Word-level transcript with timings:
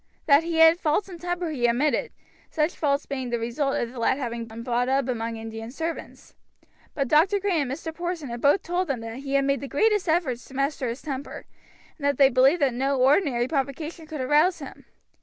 That 0.25 0.41
he 0.41 0.55
had 0.55 0.79
faults 0.79 1.09
in 1.09 1.19
temper 1.19 1.51
he 1.51 1.67
admitted, 1.67 2.11
such 2.49 2.73
faults 2.75 3.05
being 3.05 3.29
the 3.29 3.37
result 3.37 3.75
of 3.75 3.91
the 3.91 3.99
lad 3.99 4.17
having 4.17 4.45
been 4.45 4.63
brought 4.63 4.89
up 4.89 5.07
among 5.07 5.37
Indian 5.37 5.69
servants; 5.69 6.33
but 6.95 7.07
Dr. 7.07 7.39
Green 7.39 7.61
and 7.61 7.71
Mr. 7.71 7.93
Porson 7.93 8.27
had 8.29 8.41
both 8.41 8.63
told 8.63 8.87
them 8.87 9.01
that 9.01 9.17
he 9.17 9.35
had 9.35 9.45
made 9.45 9.61
the 9.61 9.67
greatest 9.67 10.09
efforts 10.09 10.43
to 10.45 10.55
master 10.55 10.89
his 10.89 11.03
temper, 11.03 11.45
and 11.99 12.03
that 12.05 12.17
they 12.17 12.29
believed 12.31 12.63
that 12.63 12.73
no 12.73 12.99
ordinary 12.99 13.47
provocation 13.47 14.07
could 14.07 14.21
arouse 14.21 14.57
him. 14.57 14.85